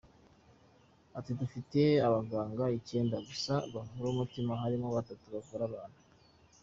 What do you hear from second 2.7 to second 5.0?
icyenda gusa bavura umutima harimo